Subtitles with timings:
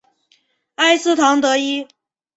[0.77, 1.87] 埃斯唐德伊。